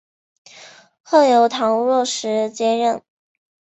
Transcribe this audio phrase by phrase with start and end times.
[1.03, 3.03] 后由唐若时接任。